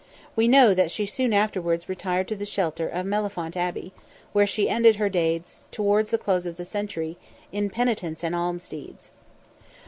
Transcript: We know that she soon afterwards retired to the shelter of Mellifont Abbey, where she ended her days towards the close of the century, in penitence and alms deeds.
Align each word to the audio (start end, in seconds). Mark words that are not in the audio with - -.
We 0.35 0.47
know 0.47 0.73
that 0.73 0.89
she 0.89 1.05
soon 1.05 1.31
afterwards 1.31 1.87
retired 1.87 2.27
to 2.29 2.35
the 2.35 2.43
shelter 2.43 2.89
of 2.89 3.05
Mellifont 3.05 3.55
Abbey, 3.55 3.93
where 4.33 4.47
she 4.47 4.67
ended 4.67 4.95
her 4.95 5.09
days 5.09 5.67
towards 5.71 6.09
the 6.09 6.17
close 6.17 6.47
of 6.47 6.57
the 6.57 6.65
century, 6.65 7.17
in 7.51 7.69
penitence 7.69 8.23
and 8.23 8.33
alms 8.33 8.67
deeds. 8.67 9.11